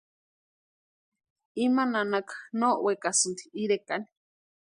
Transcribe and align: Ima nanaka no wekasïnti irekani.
Ima 1.65 1.83
nanaka 1.91 2.35
no 2.59 2.69
wekasïnti 2.85 3.45
irekani. 3.61 4.07